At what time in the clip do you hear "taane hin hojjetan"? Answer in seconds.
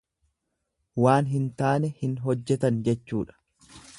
1.61-2.83